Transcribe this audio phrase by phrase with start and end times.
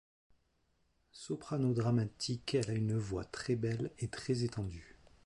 [1.11, 4.97] Soprano dramatique, elle a une voix de très belle et très étendue.